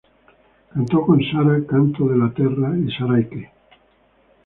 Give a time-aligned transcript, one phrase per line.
[0.73, 3.51] Cantó con Sarah "Canto della Terra" y "Sarai Que".